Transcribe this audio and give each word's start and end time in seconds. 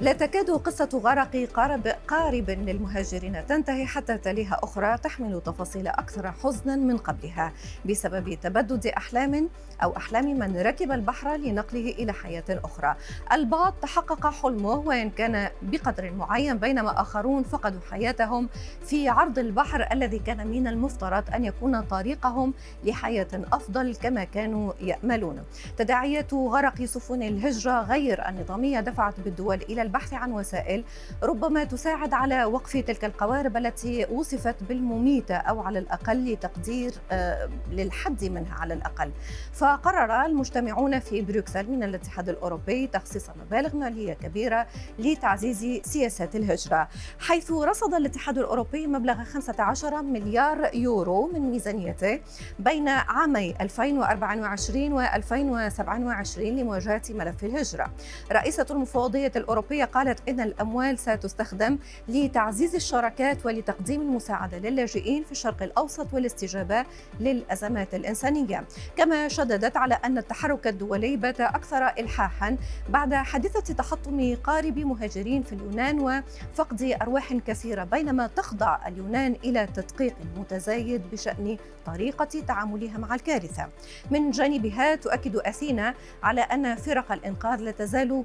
لا 0.00 0.12
تكاد 0.12 0.50
قصة 0.50 0.88
غرق 1.04 1.36
قارب 1.54 1.86
قارب 2.08 2.50
للمهاجرين. 2.50 3.46
تنتهي 3.46 3.86
حتى 3.86 4.18
تليها 4.18 4.60
أخرى 4.62 4.98
تحمل 4.98 5.42
تفاصيل 5.44 5.86
أكثر 5.86 6.32
حزنا 6.32 6.76
من 6.76 6.96
قبلها 6.96 7.52
بسبب 7.86 8.38
تبدد 8.42 8.86
أحلام 8.86 9.48
أو 9.82 9.96
أحلام 9.96 10.38
من 10.38 10.56
ركب 10.56 10.92
البحر 10.92 11.36
لنقله 11.36 11.90
إلى 11.90 12.12
حياة 12.12 12.44
أخرى. 12.50 12.96
البعض 13.32 13.74
تحقق 13.82 14.26
حلمه 14.26 14.74
وإن 14.74 15.10
كان 15.10 15.48
بقدر 15.62 16.10
معين 16.10 16.58
بينما 16.58 17.00
آخرون 17.00 17.42
فقدوا 17.42 17.80
حياتهم 17.90 18.48
في 18.86 19.08
عرض 19.08 19.38
البحر 19.38 19.88
الذي 19.92 20.18
كان 20.18 20.46
من 20.46 20.66
المفترض 20.66 21.24
أن 21.34 21.44
يكون 21.44 21.80
طريقهم 21.80 22.54
لحياة 22.84 23.28
أفضل 23.52 23.94
كما 23.94 24.24
كانوا 24.24 24.72
يأملون. 24.80 25.42
تداعيات 25.76 26.34
غرق 26.34 26.84
سفن 26.84 27.22
الهجرة 27.22 27.82
غير 27.82 28.28
النظامية 28.28 28.80
دفعت 28.80 29.20
بالدول 29.20 29.56
إلى 29.56 29.85
البحث 29.86 30.14
عن 30.14 30.32
وسائل 30.32 30.84
ربما 31.22 31.64
تساعد 31.64 32.14
على 32.14 32.44
وقف 32.44 32.76
تلك 32.76 33.04
القوارب 33.04 33.56
التي 33.56 34.06
وصفت 34.10 34.62
بالمميتة 34.62 35.34
أو 35.36 35.60
على 35.60 35.78
الأقل 35.78 36.32
لتقدير 36.32 36.92
آه، 37.10 37.48
للحد 37.70 38.24
منها 38.24 38.54
على 38.54 38.74
الأقل. 38.74 39.10
فقرر 39.52 40.24
المجتمعون 40.26 40.98
في 41.00 41.22
بروكسل 41.22 41.70
من 41.70 41.82
الاتحاد 41.82 42.28
الأوروبي 42.28 42.86
تخصيص 42.86 43.26
مبالغ 43.46 43.76
مالية 43.76 44.12
كبيرة 44.12 44.66
لتعزيز 44.98 45.80
سياسات 45.84 46.36
الهجرة 46.36 46.88
حيث 47.20 47.52
رصد 47.52 47.94
الاتحاد 47.94 48.38
الأوروبي 48.38 48.86
مبلغ 48.86 49.24
15 49.24 50.02
مليار 50.02 50.70
يورو 50.74 51.26
من 51.34 51.40
ميزانيته 51.50 52.20
بين 52.58 52.88
عامي 52.88 53.54
2024 53.60 54.92
و 54.92 55.00
2027 55.00 56.46
لمواجهة 56.56 57.02
ملف 57.10 57.44
الهجرة. 57.44 57.90
رئيسة 58.32 58.66
المفوضية 58.70 59.32
الأوروبية 59.36 59.75
الأوروبية 59.76 59.84
قالت 59.84 60.28
إن 60.28 60.40
الأموال 60.40 60.98
ستستخدم 60.98 61.78
لتعزيز 62.08 62.74
الشراكات 62.74 63.46
ولتقديم 63.46 64.00
المساعدة 64.00 64.58
للاجئين 64.58 65.24
في 65.24 65.32
الشرق 65.32 65.62
الأوسط 65.62 66.14
والاستجابة 66.14 66.84
للأزمات 67.20 67.94
الإنسانية. 67.94 68.64
كما 68.96 69.28
شددت 69.28 69.76
على 69.76 69.94
أن 70.04 70.18
التحرك 70.18 70.66
الدولي 70.66 71.16
بات 71.16 71.40
أكثر 71.40 71.86
إلحاحا 71.86 72.56
بعد 72.88 73.14
حادثة 73.14 73.74
تحطم 73.74 74.36
قارب 74.44 74.78
مهاجرين 74.78 75.42
في 75.42 75.52
اليونان 75.52 76.00
وفقد 76.00 76.96
أرواح 77.02 77.32
كثيرة 77.32 77.84
بينما 77.84 78.26
تخضع 78.26 78.78
اليونان 78.86 79.36
إلى 79.44 79.66
تدقيق 79.66 80.14
متزايد 80.36 81.02
بشأن 81.12 81.56
طريقة 81.86 82.40
تعاملها 82.48 82.98
مع 82.98 83.14
الكارثة. 83.14 83.68
من 84.10 84.30
جانبها 84.30 84.94
تؤكد 84.94 85.36
أثينا 85.36 85.94
على 86.22 86.40
أن 86.40 86.76
فرق 86.76 87.12
الإنقاذ 87.12 87.60
لا 87.60 87.70
تزال 87.70 88.24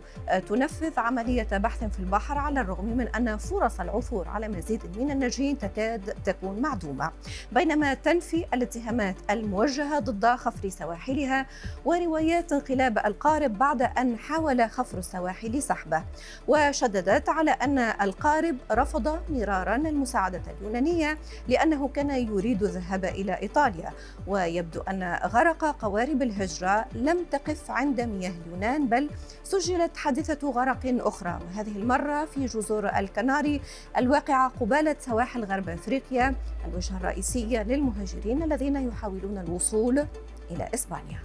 تنفذ 0.50 1.00
عملية 1.00 1.41
بحث 1.53 1.84
في 1.84 2.00
البحر 2.00 2.38
على 2.38 2.61
الرغم 2.61 2.86
من 2.86 3.08
أن 3.08 3.38
فرص 3.38 3.80
العثور 3.80 4.28
على 4.28 4.47
مزيد 4.47 4.97
من 4.97 5.11
الناجين 5.11 5.58
تكاد 5.58 6.14
تكون 6.25 6.61
معدومة. 6.61 7.11
بينما 7.52 7.94
تنفي 7.94 8.45
الاتهامات 8.53 9.16
الموجهة 9.30 10.00
ضد 10.00 10.25
خفر 10.25 10.70
سواحلها 10.70 11.45
وروايات 11.86 12.53
انقلاب 12.53 12.98
القارب 12.98 13.58
بعد 13.58 13.81
أن 13.81 14.17
حاول 14.17 14.70
خفر 14.70 14.98
السواحل 14.98 15.61
سحبه 15.64 16.03
وشددت 16.48 17.30
على 17.30 17.52
أن 17.52 17.80
القارب 17.80 18.58
رفض 18.72 19.20
مرارا 19.30 19.76
المساعدة 19.76 20.42
اليونانية 20.59 21.17
لأنه 21.48 21.88
كان 21.88 22.09
يريد 22.09 22.64
الذهاب 22.64 23.05
إلى 23.05 23.42
إيطاليا. 23.42 23.92
ويبدو 24.28 24.81
أن 24.81 25.20
غرق 25.26 25.66
قوارب 25.66 26.21
الهجرة 26.21 26.86
لم 26.93 27.26
تقف 27.32 27.71
عند 27.71 28.02
مياه 28.02 28.32
اليونان 28.45 28.87
بل 28.87 29.10
سجلت 29.43 29.98
حادثة 29.98 30.49
غرق 30.49 30.80
أخرى 30.86 31.30
وهذه 31.39 31.77
المرة 31.77 32.25
في 32.25 32.45
جزر 32.45 32.97
الكناري 32.97 33.61
الواقعة 33.97 34.52
قبالة 34.59 34.95
سواحل 34.99 35.43
غرب 35.43 35.69
أفريقيا. 35.69 36.36
الوجهة 36.67 36.97
الرئيسية 36.97 37.64
للمهاجرين 37.64 38.43
الذين 38.43 38.75
يحاولون 38.75 39.37
الوصول 39.37 40.05
إلى 40.52 40.69
إسبانيا. 40.73 41.19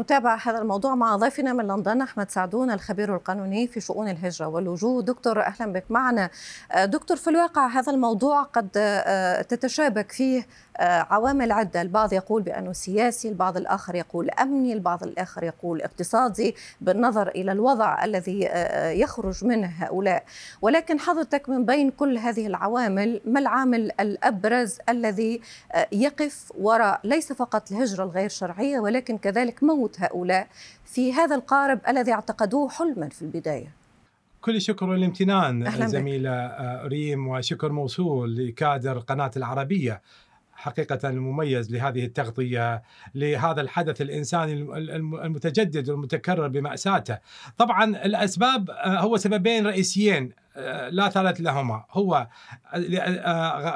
نتابع 0.00 0.38
هذا 0.44 0.58
الموضوع 0.58 0.94
مع 0.94 1.16
ضيفنا 1.16 1.52
من 1.52 1.66
لندن 1.66 2.02
أحمد 2.02 2.30
سعدون 2.30 2.70
الخبير 2.70 3.14
القانوني 3.14 3.66
في 3.66 3.80
شؤون 3.80 4.08
الهجرة 4.08 4.46
واللجوء. 4.46 5.00
دكتور 5.00 5.42
أهلا 5.42 5.72
بك 5.72 5.84
معنا. 5.90 6.30
دكتور 6.84 7.16
في 7.16 7.30
الواقع 7.30 7.66
هذا 7.66 7.92
الموضوع 7.92 8.42
قد 8.42 8.68
تتشابك 9.48 10.12
فيه 10.12 10.46
عوامل 10.80 11.52
عدة. 11.52 11.82
البعض 11.82 12.12
يقول 12.12 12.42
بأنه 12.42 12.72
سياسي 12.72 13.28
البعض 13.28 13.56
الآخر 13.56 13.94
يقول 13.94 14.30
أمني 14.30 14.72
البعض 14.72 15.02
الآخر 15.02 15.44
يقول 15.44 15.82
اقتصادي 15.82 16.54
بالنظر 16.80 17.28
إلى 17.28 17.52
الوضع 17.52 18.04
الذي 18.04 18.40
يخرج 19.00 19.44
منه 19.44 19.72
هؤلاء. 19.78 20.24
ولكن 20.62 21.00
حضرتك 21.00 21.48
من 21.48 21.64
بين 21.64 21.90
كل 21.90 22.18
هذه 22.18 22.46
العوامل 22.46 23.20
ما 23.24 23.40
العامل 23.40 23.92
الأبرز 24.00 24.78
الذي 24.88 25.40
يقف 25.92 26.52
وراء 26.58 27.00
ليس 27.04 27.32
فقط 27.32 27.72
الهجرة 27.72 28.04
الغير 28.04 28.28
شرعية 28.28 28.80
ولكن 28.80 29.18
كذلك 29.18 29.62
موت 29.62 29.87
هؤلاء 29.98 30.48
في 30.84 31.12
هذا 31.12 31.36
القارب 31.36 31.80
الذي 31.88 32.12
اعتقدوه 32.12 32.68
حلما 32.68 33.08
في 33.08 33.22
البداية. 33.22 33.72
كل 34.40 34.60
شكر 34.60 34.86
والامتنان 34.90 35.88
زميلة 35.88 36.52
ريم 36.86 37.28
وشكر 37.28 37.72
موصول 37.72 38.36
لكادر 38.36 38.98
قناة 38.98 39.30
العربية. 39.36 40.02
حقيقة 40.58 41.10
مميز 41.10 41.72
لهذه 41.72 42.04
التغطية 42.04 42.82
لهذا 43.14 43.60
الحدث 43.60 44.00
الإنساني 44.00 44.52
المتجدد 45.24 45.90
والمتكرر 45.90 46.48
بمأساته. 46.48 47.18
طبعا 47.58 47.84
الأسباب 47.84 48.70
هو 48.84 49.16
سببين 49.16 49.66
رئيسيين 49.66 50.32
لا 50.90 51.08
ثالث 51.08 51.40
لهما. 51.40 51.84
هو 51.90 52.28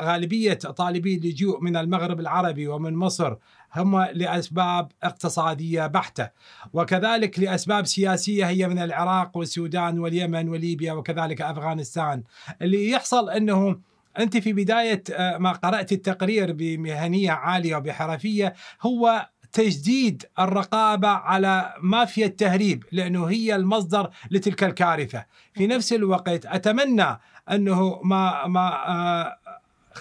غالبية 0.05 0.55
طالبي 0.55 1.15
اللجوء 1.15 1.61
من 1.61 1.77
المغرب 1.77 2.21
العربي 2.21 2.67
ومن 2.67 2.95
مصر 2.95 3.35
هم 3.77 4.03
لأسباب 4.03 4.93
اقتصادية 5.03 5.87
بحتة. 5.87 6.31
وكذلك 6.73 7.39
لأسباب 7.39 7.87
سياسية 7.87 8.47
هي 8.47 8.69
من 8.69 8.79
العراق 8.79 9.37
والسودان 9.37 9.99
واليمن 9.99 10.49
وليبيا 10.49 10.93
وكذلك 10.93 11.41
أفغانستان. 11.41 12.23
اللي 12.63 12.91
يحصل 12.91 13.31
إنه 13.31 13.79
أنت 14.19 14.37
في 14.37 14.53
بداية 14.53 15.03
ما 15.39 15.53
قرأت 15.53 15.93
التقرير 15.93 16.53
بمهنية 16.53 17.31
عالية 17.31 17.77
وبحرفية 17.77 18.55
هو 18.83 19.29
تجديد 19.53 20.25
الرقابة 20.39 21.09
على 21.09 21.75
مافيا 21.83 22.27
التهريب 22.27 22.85
لأنه 22.93 23.25
هي 23.27 23.57
المصدر 23.57 24.11
لتلك 24.31 24.65
الكارثة. 24.65 25.25
في 25.55 25.67
نفس 25.67 25.93
الوقت 25.93 26.47
أتمنى 26.47 27.19
أنه 27.51 28.01
ما 28.03 28.47
ما 28.47 29.33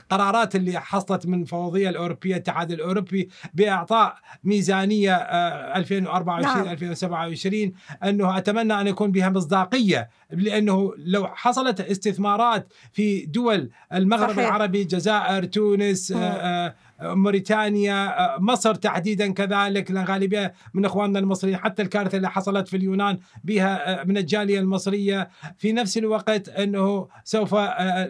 قرارات 0.09 0.56
اللي 0.56 0.79
حصلت 0.79 1.25
من 1.25 1.41
الفوضيه 1.41 1.90
الأوروبية 1.90 2.34
الاتحاد 2.34 2.72
الأوروبي 2.72 3.29
بإعطاء 3.53 4.18
ميزانية 4.44 5.16
2024 5.16 6.57
نعم. 6.57 6.68
2027 6.68 7.72
أنه 8.03 8.38
أتمنى 8.38 8.81
أن 8.81 8.88
يكون 8.88 9.12
بها 9.12 9.29
مصداقية 9.29 10.09
لأنه 10.31 10.94
لو 10.97 11.28
حصلت 11.28 11.81
استثمارات 11.81 12.74
في 12.94 13.25
دول 13.25 13.69
المغرب 13.94 14.29
صحيح. 14.29 14.46
العربي 14.46 14.81
الجزائر 14.81 15.44
تونس 15.46 16.12
آآ 16.12 16.75
موريتانيا 17.03 18.16
مصر 18.39 18.75
تحديدا 18.75 19.34
كذلك 19.34 19.91
لأن 19.91 20.06
غالبيه 20.06 20.53
من 20.73 20.85
إخواننا 20.85 21.19
المصريين 21.19 21.57
حتى 21.57 21.81
الكارثة 21.81 22.17
اللي 22.17 22.29
حصلت 22.29 22.67
في 22.67 22.78
اليونان 22.78 23.19
بها 23.44 24.03
من 24.03 24.17
الجالية 24.17 24.59
المصرية. 24.59 25.29
في 25.57 25.72
نفس 25.72 25.97
الوقت 25.97 26.50
إنه 26.50 27.07
سوف 27.23 27.56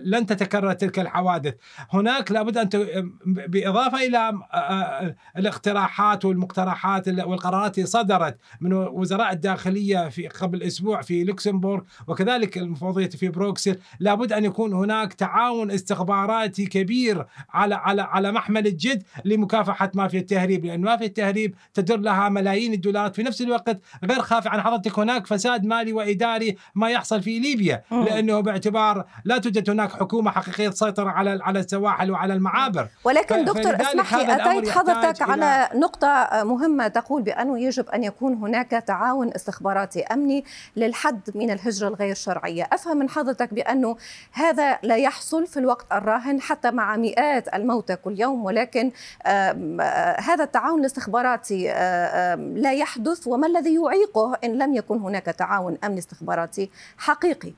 لن 0.03 0.25
تتكرر 0.25 0.73
تلك 0.73 0.99
الحوادث. 0.99 1.53
هناك 1.89 2.31
لابد 2.31 2.57
أن 2.57 2.69
بإضافة 3.25 3.97
إلى 3.97 4.33
الاقتراحات 5.37 6.25
والمقترحات 6.25 7.07
والقرارات 7.07 7.77
اللي 7.77 7.87
صدرت 7.87 8.37
من 8.61 8.73
وزراء 8.73 9.31
الداخلية 9.33 10.09
في 10.09 10.27
قبل 10.27 10.63
أسبوع 10.63 11.01
في 11.01 11.23
لوكسمبورغ 11.23 11.81
وكذلك 12.07 12.57
المفوضية 12.57 13.09
في 13.09 13.29
بروكسل 13.29 13.77
لابد 13.99 14.33
أن 14.33 14.45
يكون 14.45 14.73
هناك 14.73 15.13
تعاون 15.13 15.71
استخباراتي 15.71 16.65
كبير 16.65 17.25
على 17.49 17.75
على 17.75 18.01
على 18.01 18.31
محمل 18.31 18.67
الجد 18.85 19.03
لمكافحة 19.25 19.91
مافيا 19.95 20.19
التهريب 20.19 20.65
لأن 20.65 20.81
مافيا 20.81 21.05
التهريب 21.05 21.55
تدر 21.73 21.97
لها 21.97 22.29
ملايين 22.29 22.73
الدولارات. 22.73 23.15
في 23.15 23.23
نفس 23.23 23.41
الوقت 23.41 23.79
غير 24.05 24.21
خافي 24.21 24.49
عن 24.49 24.61
حضرتك 24.61 24.99
هناك 24.99 25.27
فساد 25.27 25.65
مالي 25.65 25.93
وإداري 25.93 26.57
ما 26.75 26.89
يحصل 26.89 27.21
في 27.21 27.39
ليبيا 27.39 27.83
لأنه 27.91 28.39
باعتبار 28.39 29.05
لا 29.25 29.37
توجد 29.37 29.69
هناك 29.69 29.91
حكومة 29.91 30.31
حقيقية 30.31 30.69
تسيطر 30.69 31.07
على 31.07 31.39
على 31.41 31.59
السواحل 31.59 32.11
وعلى 32.11 32.33
المعابر. 32.33 32.87
ولكن 33.03 33.45
دكتور 33.45 33.81
اسمح 33.81 34.15
لي 34.15 34.35
أتيت 34.35 34.69
حضرتك 34.69 35.21
على 35.21 35.69
نقطة 35.75 36.29
مهمة 36.43 36.87
تقول 36.87 37.21
بأنه 37.21 37.59
يجب 37.59 37.89
أن 37.89 38.03
يكون 38.03 38.33
هناك 38.33 38.71
تعاون 38.71 39.31
استخباراتي 39.35 40.03
أمني 40.03 40.45
للحد 40.75 41.21
من 41.35 41.51
الهجرة 41.51 41.87
الغير 41.87 42.15
شرعية. 42.15 42.69
أفهم 42.73 42.97
من 42.97 43.09
حضرتك 43.09 43.53
بأنه 43.53 43.97
هذا 44.31 44.79
لا 44.83 44.95
يحصل 44.95 45.47
في 45.47 45.57
الوقت 45.57 45.85
الراهن 45.91 46.41
حتى 46.41 46.71
مع 46.71 46.97
مئات 46.97 47.53
الموتى 47.53 47.95
كل 47.95 48.19
يوم 48.19 48.45
ولكن 48.45 48.70
ولكن 48.75 48.91
هذا 50.23 50.43
التعاون 50.43 50.79
الاستخباراتي 50.79 51.63
لا 52.55 52.73
يحدث 52.73 53.27
وما 53.27 53.47
الذي 53.47 53.75
يعيقه 53.75 54.37
إن 54.43 54.57
لم 54.57 54.73
يكن 54.73 54.97
هناك 54.97 55.25
تعاون 55.25 55.77
أمني 55.83 55.99
استخباراتي 55.99 56.69
حقيقي. 56.97 57.53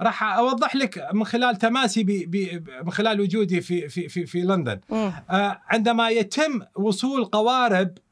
راح 0.00 0.22
أوضح 0.22 0.76
لك 0.76 1.08
من 1.12 1.24
خلال 1.24 1.56
تماسي 1.56 2.04
بي 2.04 2.26
بي 2.26 2.64
من 2.84 2.90
خلال 2.90 3.20
وجودي 3.20 3.60
في 3.60 3.88
في 3.88 4.08
في, 4.08 4.26
في 4.26 4.40
لندن. 4.40 4.80
آه 5.30 5.62
عندما 5.68 6.08
يتم 6.08 6.60
وصول 6.74 7.24
قوارب 7.24 7.88
آه، 7.88 8.00
آه، 8.00 8.09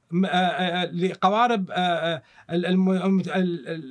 لقوارب 0.93 1.71
آه، 1.71 2.23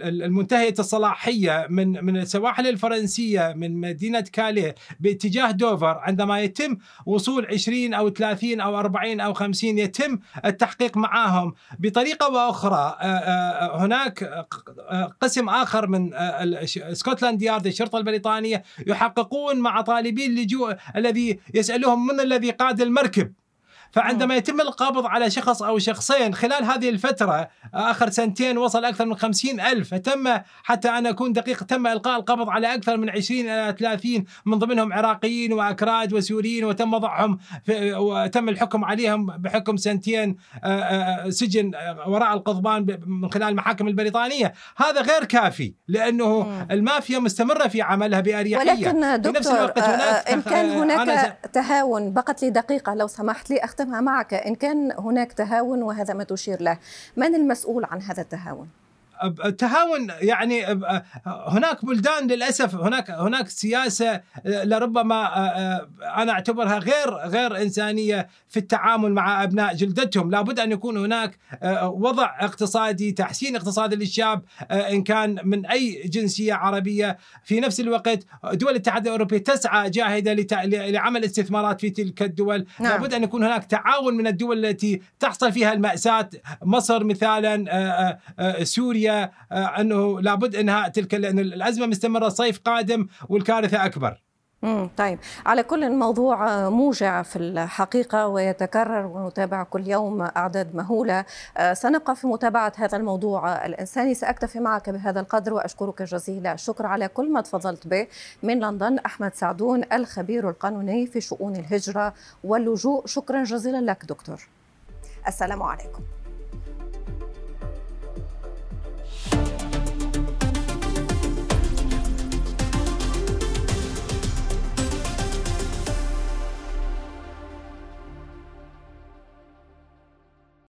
المنتهية 0.04 0.74
الصلاحية 0.80 1.68
من 1.69 2.06
من 2.06 2.18
السواحل 2.18 2.68
الفرنسية 2.68 3.54
من 3.56 3.81
مدينة 3.81 4.22
كاليه 4.34 4.75
باتجاه 5.00 5.52
دوفر. 5.52 5.98
عندما 5.98 6.40
يتم 6.40 6.78
وصول 7.06 7.48
20 7.52 7.94
أو 7.94 8.10
30 8.10 8.62
أو 8.62 8.80
40 8.80 9.19
أو 9.19 9.34
50 9.34 9.78
يتم 9.78 10.19
التحقيق 10.46 10.98
معهم 10.98 11.54
بطريقة 11.80 12.30
وأخرى 12.30 12.98
هناك 13.74 14.46
قسم 15.22 15.50
آخر 15.50 15.88
من 15.88 16.12
Scotland 16.94 17.42
Yard 17.42 17.68
الشرطة 17.68 17.98
البريطانية 17.98 18.64
يحققون 18.88 19.60
مع 19.60 19.81
طالبي 19.81 20.25
اللجوء 20.25 20.75
الذي 20.96 21.40
يسألهم 21.54 22.08
من 22.08 22.19
الذي 22.19 22.52
قاد 22.52 22.81
المركب. 22.81 23.34
فعندما 23.92 24.36
يتم 24.36 24.62
القبض 24.62 25.06
على 25.06 25.30
شخص 25.30 25.63
أو 25.63 25.80
شخصين 25.80 26.34
خلال 26.36 26.63
هذه 26.63 26.89
الفترة 26.89 27.50
آخر 27.74 28.10
سنتين 28.10 28.57
وصل 28.57 28.86
أكثر 28.86 29.06
من 29.06 29.16
خمسين 29.16 29.60
ألف. 29.60 29.88
فتم 29.98 30.38
حتى 30.63 30.89
أنا 30.89 31.10
أكون 31.10 31.34
دقيق 31.34 31.63
تم 31.63 31.88
إلقاء 31.88 32.19
القبض 32.19 32.50
على 32.50 32.74
أكثر 32.74 32.98
من 32.98 33.10
20 33.10 33.42
إلى 33.42 33.75
30 33.80 34.25
من 34.45 34.60
ضمنهم 34.60 34.94
عراقيين 34.94 35.54
وأكراد 35.54 36.13
وسوريين 36.13 36.66
وتم 36.66 36.94
وضعهم 36.94 37.39
وتم 37.94 38.50
الحكم 38.50 38.86
عليهم 38.86 39.25
بحكم 39.25 39.78
سنتين 39.78 40.38
آه، 40.63 40.68
آه، 40.68 41.30
سجن 41.30 41.72
وراء 42.07 42.33
القضبان 42.33 43.00
من 43.06 43.31
خلال 43.31 43.48
المحاكم 43.48 43.88
البريطانية. 43.88 44.54
هذا 44.78 45.01
غير 45.01 45.25
كافي 45.25 45.74
لأنه 45.88 46.66
المافيا 46.72 47.19
مستمرة 47.19 47.68
في 47.68 47.81
عملها 47.81 48.19
بأريحية. 48.19 48.57
ولكن 48.57 49.22
دكتور 49.22 49.44
في 49.44 49.51
الوقت 49.51 49.80
هناك 49.80 50.30
إن 50.30 50.42
كان 50.42 50.69
هناك 50.69 51.38
تهاون 51.54 52.13
بقت 52.13 52.44
لي 52.44 52.50
دقيقة 52.50 52.94
لو 52.94 53.07
سمحت 53.07 53.50
لي 53.50 53.63
أختمها 53.77 54.01
معك 54.01 54.33
إن 54.33 54.56
كان 54.56 54.91
هناك 54.91 55.33
تهاون 55.33 55.83
وهذا 55.83 56.13
ما 56.13 56.24
تشير 56.24 56.62
له 56.62 56.77
من 57.18 57.35
المسؤول 57.35 57.85
عن 57.85 58.01
هذا 58.01 58.21
التهاون؟ 58.21 58.68
التهاون 59.24 60.08
يعني 60.22 60.66
هناك 61.25 61.86
بلدان 61.86 62.28
للأسف 62.28 62.75
هناك 62.75 63.12
هناك 63.12 63.50
سياسة 63.50 64.22
لربما 64.46 65.28
أنا 66.22 66.31
أعتبرها 66.31 66.78
غير 66.78 67.14
غير 67.14 67.62
إنسانية 67.62 68.28
في 68.50 68.58
التعامل 68.58 69.12
مع 69.12 69.44
أبناء 69.44 69.74
جلدتهم، 69.74 70.31
لابد 70.31 70.60
أن 70.60 70.72
يكون 70.72 70.98
هناك 70.98 71.38
وضع 71.84 72.36
اقتصادي، 72.40 73.12
تحسين 73.12 73.56
اقتصادي 73.56 73.96
للشاب 73.96 74.42
إن 74.72 75.04
كان 75.04 75.40
من 75.44 75.66
أي 75.66 76.02
جنسية 76.06 76.54
عربية، 76.54 77.18
في 77.44 77.60
نفس 77.60 77.80
الوقت 77.80 78.24
دول 78.54 78.72
الاتحاد 78.72 79.06
الأوروبي 79.06 79.40
تسعى 79.40 79.90
جاهدة 79.90 80.34
لعمل 80.64 81.25
استثمارات 81.25 81.81
في 81.81 81.90
تلك 81.90 82.22
الدول، 82.22 82.66
نعم. 82.80 82.92
لابد 82.92 83.14
أن 83.14 83.24
يكون 83.24 83.44
هناك 83.44 83.66
تعاون 83.66 84.18
من 84.18 84.28
الدول 84.28 84.66
التي 84.66 85.02
تحصل 85.19 85.52
فيها 85.52 85.74
المأساة، 85.74 86.30
مصر 86.64 87.04
مثالا 87.04 88.18
سوريا 88.64 89.06
هي 89.12 89.31
آه، 89.51 89.81
أنه 89.81 90.21
لابد 90.21 90.56
انهاء 90.56 90.89
تلك 90.89 91.13
لأن 91.13 91.39
الأزمة 91.39 91.86
مستمرة 91.86 92.30
صيف 92.30 92.59
قادم 92.59 93.07
والكارثة 93.30 93.86
أكبر. 93.86 94.21
طيب. 94.98 95.19
على 95.45 95.63
كل 95.63 95.83
الموضوع 95.83 96.50
آه، 96.50 96.69
موجع 96.69 97.21
في 97.21 97.36
الحقيقة 97.36 98.27
ويتكرر 98.27 99.06
ونتابع 99.06 99.63
كل 99.63 99.88
يوم 99.88 100.21
أعداد 100.21 100.75
مهولة. 100.75 101.25
آه، 101.57 101.74
سنبقى 101.74 102.15
في 102.15 102.27
متابعة 102.27 102.74
هذا 102.77 102.98
الموضوع 102.98 103.65
الإنساني. 103.65 104.13
سأكتفي 104.13 104.59
معك 104.59 104.89
بهذا 104.89 105.19
القدر 105.19 105.54
وأشكرك 105.54 106.01
جزيل 106.01 106.48
الشكر 106.48 106.86
على 106.86 107.07
كل 107.07 107.31
ما 107.31 107.42
تفضلت 107.42 107.88
به 107.88 108.07
من 108.44 108.59
لندن. 108.59 109.00
أحمد 109.00 109.33
سعدون 109.36 109.83
الخبير 109.94 110.50
القانوني 110.50 111.07
في 111.07 111.21
شؤون 111.21 111.56
الهجرة 111.56 112.13
واللجوء. 112.44 113.06
شكرا 113.06 113.44
جزيلا 113.44 113.92
لك 113.92 114.06
دكتور. 114.06 114.48
السلام 115.27 115.63
عليكم. 115.63 116.04